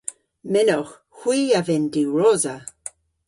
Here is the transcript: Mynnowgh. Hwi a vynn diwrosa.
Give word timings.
Mynnowgh. 0.51 0.93
Hwi 1.19 1.39
a 1.59 1.61
vynn 1.67 1.85
diwrosa. 1.93 2.55